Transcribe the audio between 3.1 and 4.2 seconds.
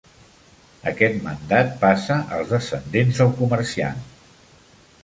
del comerciant.